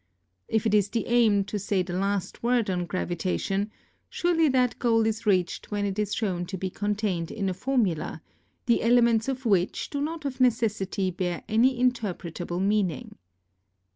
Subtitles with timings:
[0.47, 3.69] If it is the aim to say the last word on gravitation,
[4.09, 8.23] surely that goal is reached when it is shown to be contained in a formula,
[8.65, 13.19] the elements of which do not of necessity bear any interpretable meaning.